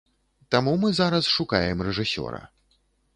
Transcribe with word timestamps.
Таму 0.53 0.71
мы 0.83 0.89
зараз 0.99 1.29
шукаем 1.35 1.83
рэжысёра. 1.89 2.41